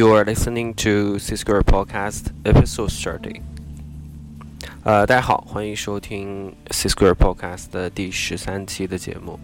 [0.00, 3.42] You are listening to Cisco Podcast Episode Thirty.
[4.82, 9.38] 呃，大家好，欢迎收听 Cisco Podcast 的第十三期的节目。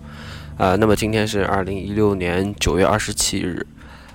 [0.57, 3.67] 呃，那么今天是二零一六年九月二十七日。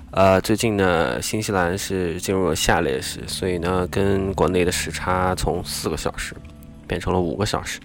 [0.10, 6.36] 呃，最近呢，新西兰是进入了夏令时，所以呢，跟国内的时差从四个小时
[6.88, 7.80] 变成了五个小时。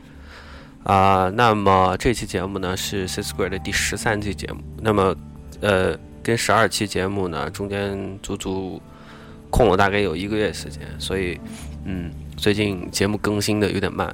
[0.83, 4.62] 啊，那么这期节目呢是 Cisco 的第十三期节目。
[4.81, 5.15] 那么，
[5.61, 5.95] 呃。
[6.27, 8.82] 跟十二期节目呢，中间足足
[9.48, 11.38] 空了大概有一个月时间，所以，
[11.84, 14.10] 嗯，最近节目更新的有点慢，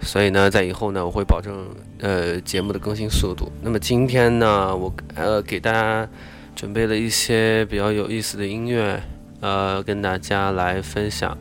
[0.00, 1.66] 所以呢，在以后呢，我会保证
[2.00, 3.52] 呃节目的更新速度。
[3.60, 6.08] 那么今天呢，我呃给大家
[6.56, 8.98] 准备了一些比较有意思的音乐，
[9.40, 11.36] 呃，跟大家来分享。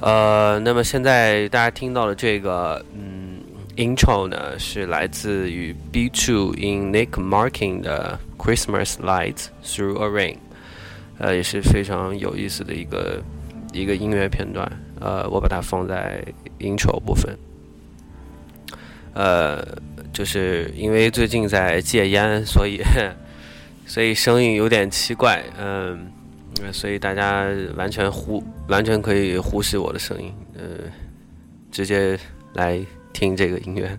[0.00, 3.13] 呃，那么现在大家听到的这个，嗯。
[3.76, 10.36] Intro 呢是来自于 B2 in Nick Marking 的 Christmas Lights Through a Rain，
[11.18, 13.20] 呃，也是非常有意思的一个
[13.72, 14.70] 一个音乐片段。
[15.00, 16.24] 呃，我把它放在
[16.60, 17.36] Intro 部分。
[19.12, 19.66] 呃，
[20.12, 22.80] 就是因为最近在戒烟，所以
[23.86, 26.06] 所以声音有点奇怪，嗯，
[26.72, 30.62] 所以大家完全忽完全可以忽视我的声音，呃，
[31.72, 32.16] 直接
[32.54, 32.80] 来。
[33.14, 33.98] 听这个音乐。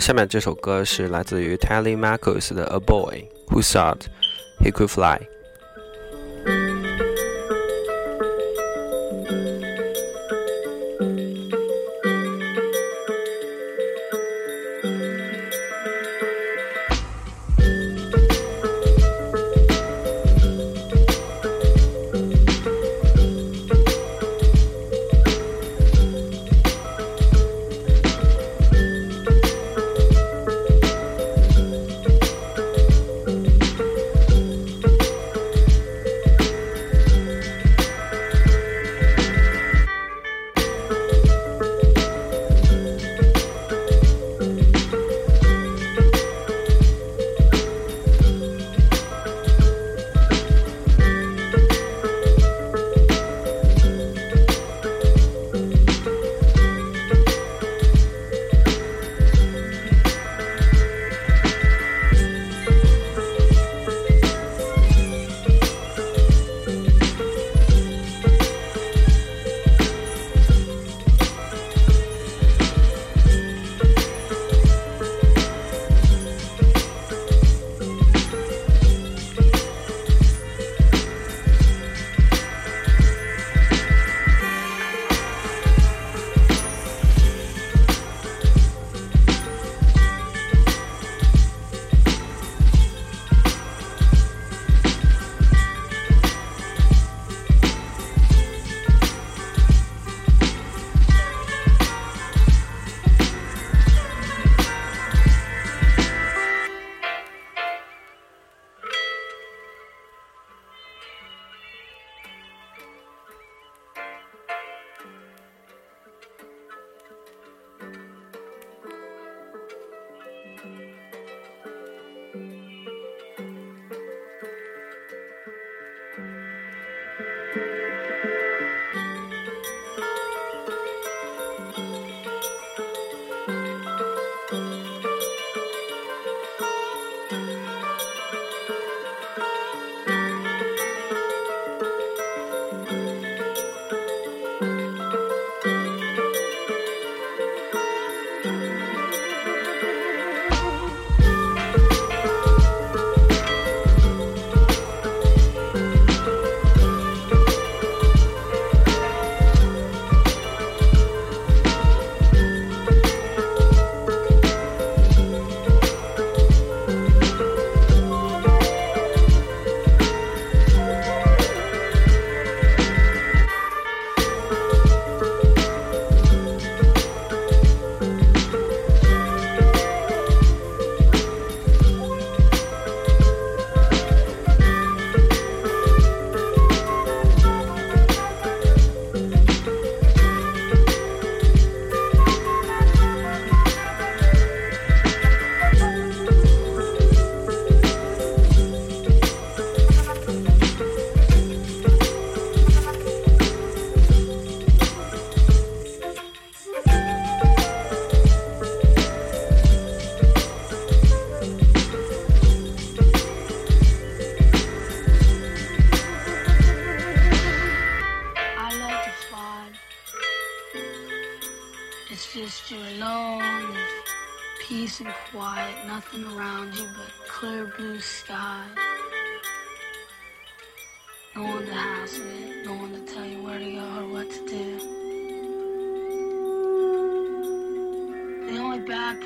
[0.00, 4.02] 下面这首歌是来自于 Tally Marcus 的《A Boy Who Thought
[4.60, 5.18] He Could Fly》。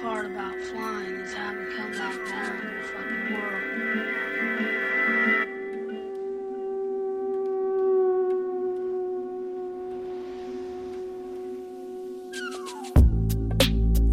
[0.03, 3.63] Part about flying is having come back down to the fucking world.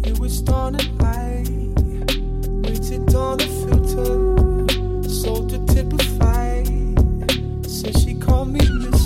[0.04, 1.48] It was dawning light.
[2.64, 4.36] Waited on filter.
[7.98, 8.97] She called me Mister.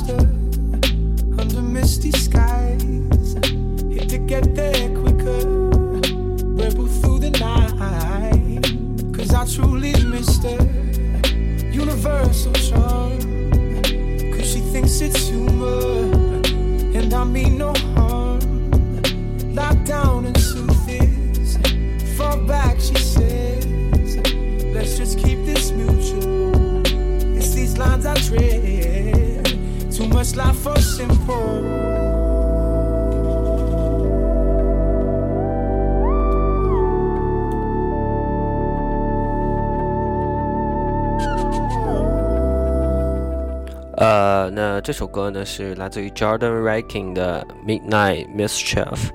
[44.75, 49.11] 那这首歌呢是来自于 Jordan Raking 的 Midnight Mischief，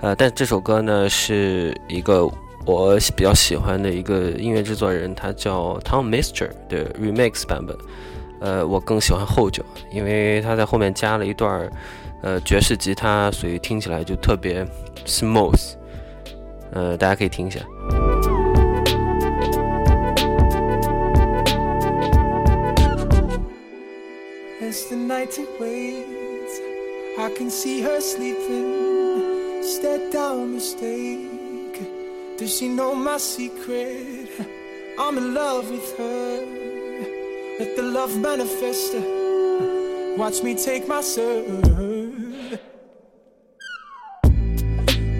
[0.00, 2.24] 呃，但这首歌呢是一个
[2.64, 7.76] 我比较喜欢的一个音乐制作人，他叫 Tom Mister 的 remix 版本，
[8.40, 11.68] 呃，我更喜欢后者，因为他在后面加了一段
[12.22, 14.64] 呃爵士吉他，所以听起来就特别
[15.06, 15.72] smooth，
[16.70, 17.58] 呃，大家可以听一下。
[25.30, 26.60] Night awaits,
[27.16, 29.62] I can see her sleeping.
[29.62, 31.78] Stare down mistake.
[32.36, 34.28] Does she know my secret?
[34.98, 36.46] I'm in love with her.
[37.60, 38.94] Let the love manifest.
[40.18, 41.62] Watch me take my serve.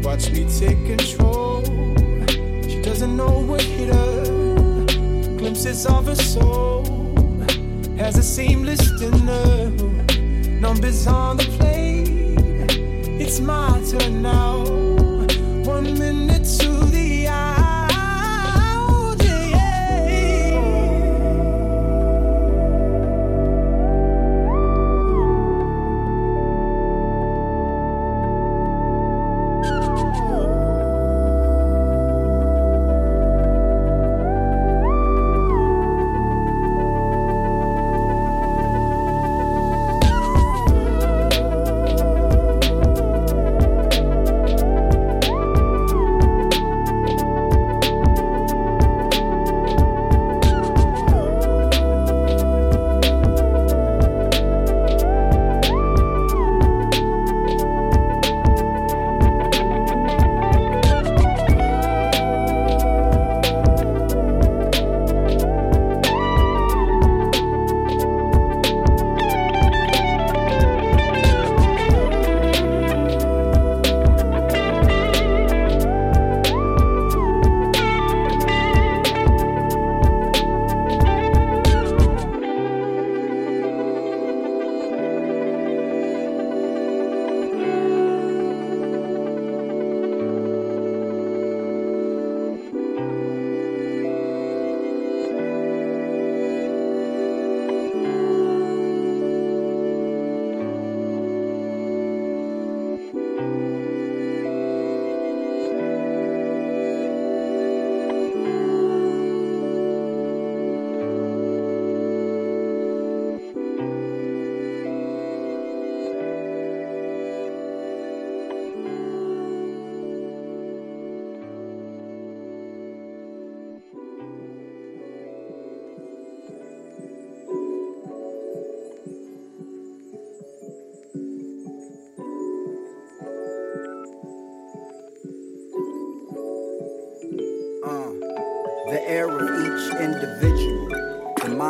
[0.03, 1.63] Watch me take control.
[2.69, 4.25] She doesn't know what hit her.
[5.39, 7.00] Glimpses of her soul
[8.01, 9.69] has a seamless dinner.
[10.59, 12.09] Numbers on the plate.
[13.21, 14.80] It's my turn now.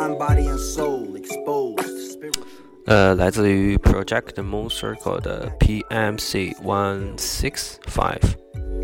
[0.00, 2.44] mind, body, and soul exposed spiritual.
[2.86, 8.20] 呃，来自于 Project Moon Circle 的 PMC One Six Five。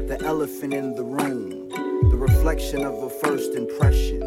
[0.08, 1.68] The elephant in the room,
[2.10, 4.20] the reflection of a first impression,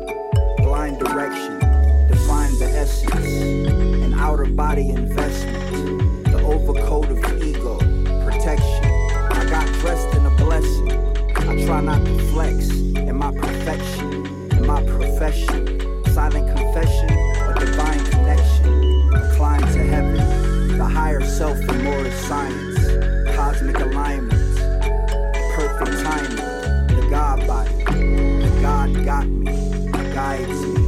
[0.60, 1.60] blind direction,
[2.08, 7.78] define the essence, an outer body investment, the overcoat of ego,
[8.24, 8.86] protection.
[9.30, 10.92] I got dressed in a blessing.
[11.36, 15.79] I try not to flex in my perfection, in my profession.
[16.13, 20.77] Silent confession, a divine connection, a climb to heaven.
[20.77, 24.59] The higher self and more is science, cosmic alignment,
[25.55, 26.97] perfect timing.
[26.97, 29.53] The God body, the God got me,
[30.13, 30.80] guides me.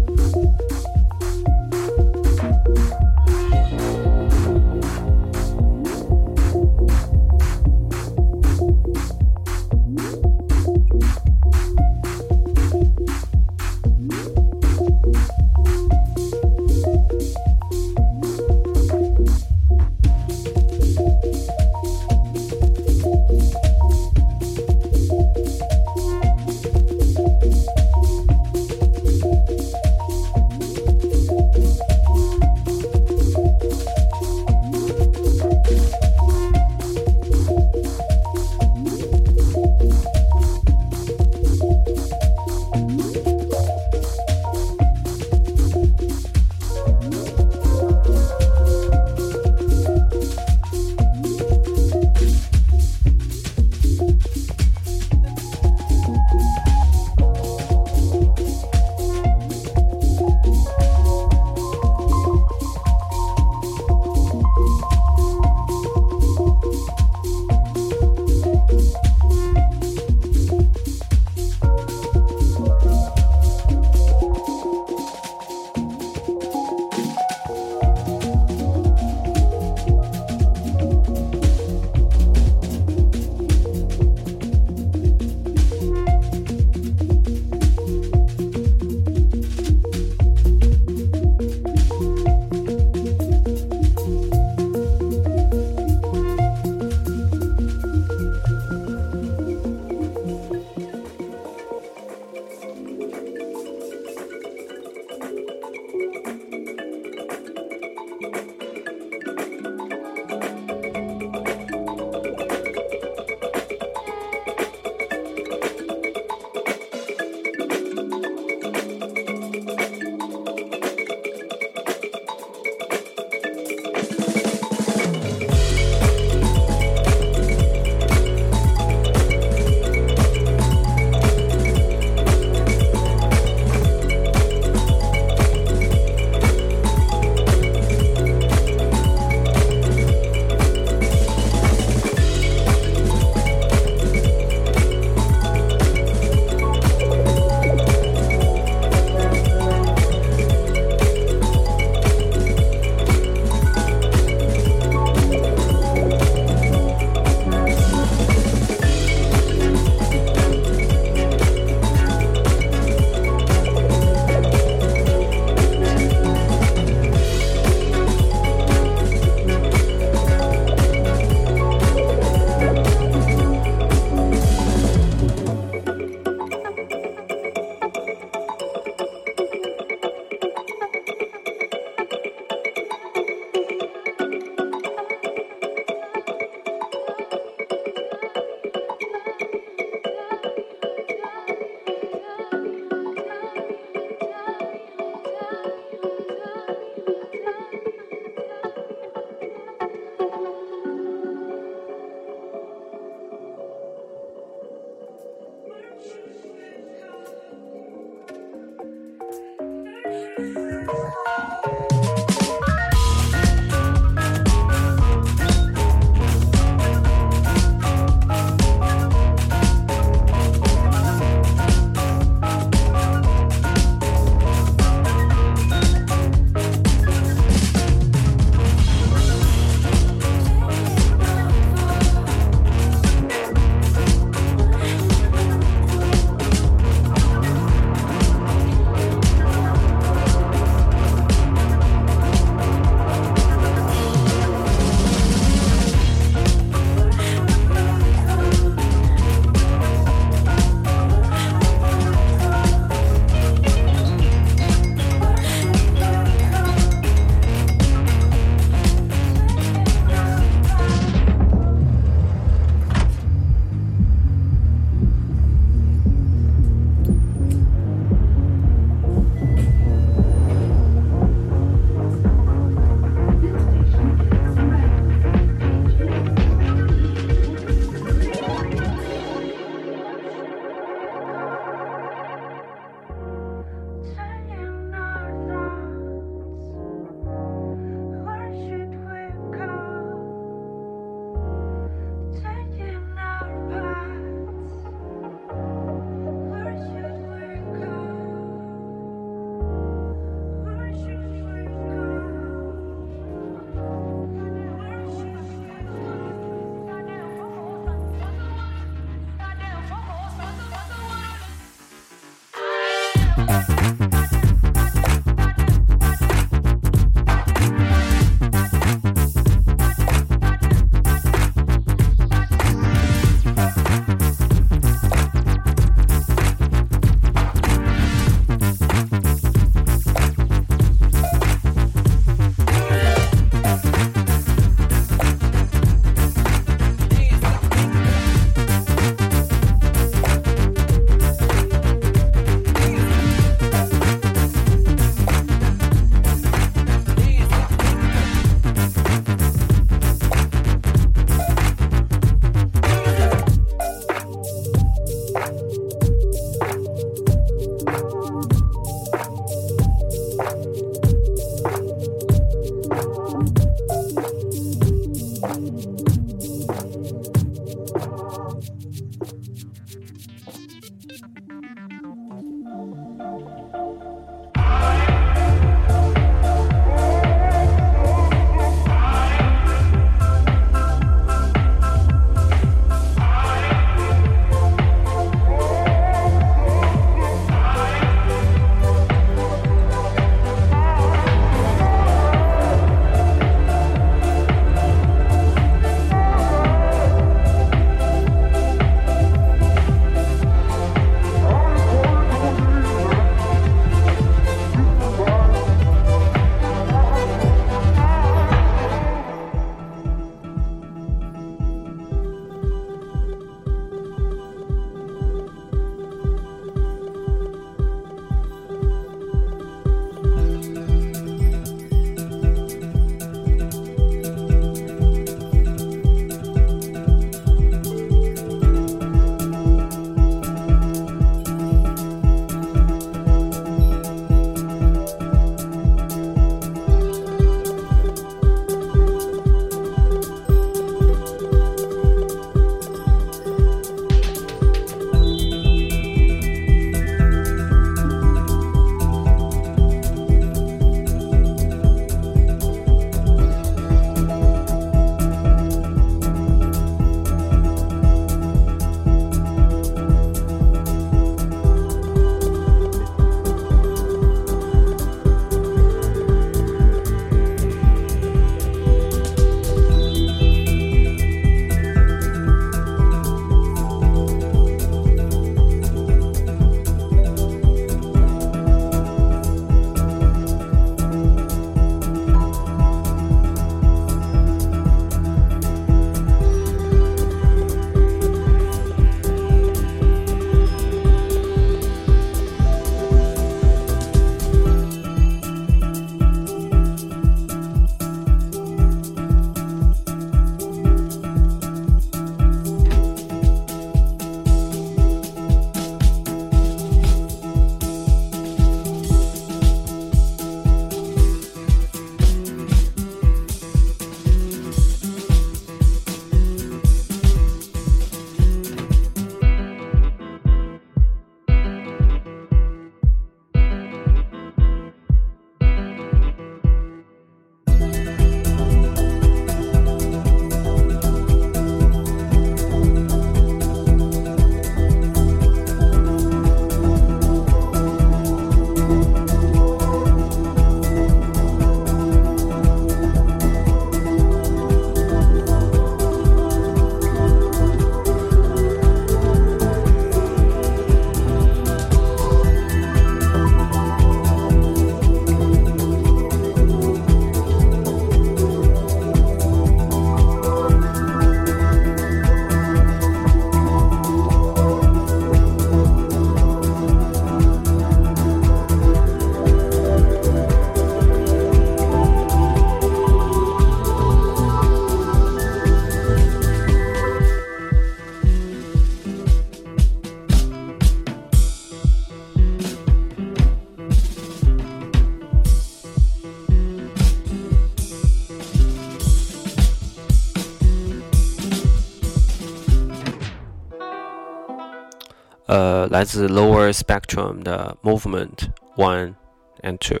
[595.54, 599.14] 呃，来自 Lower Spectrum 的 Movement One
[599.62, 600.00] and Two。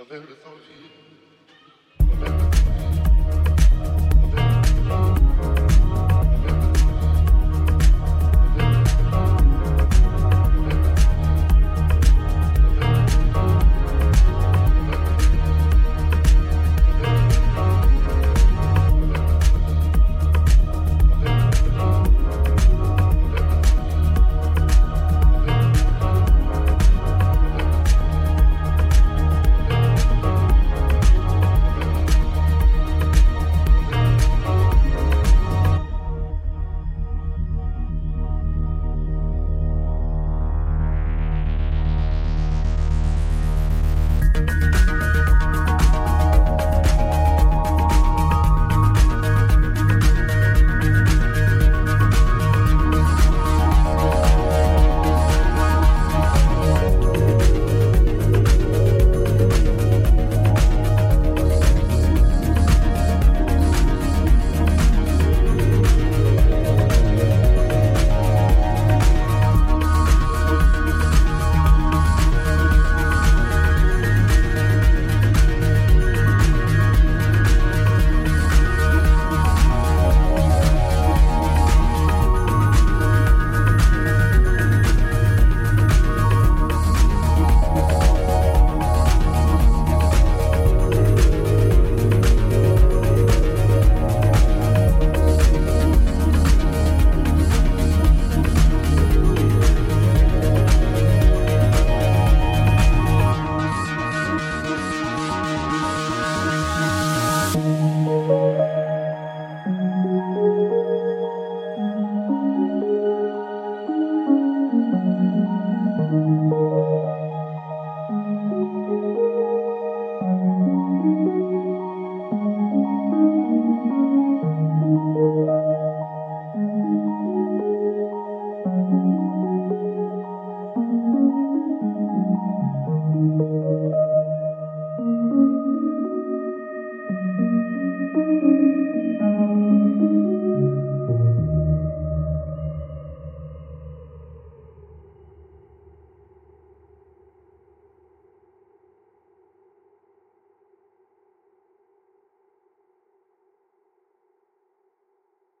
[0.00, 0.90] of every thought of thought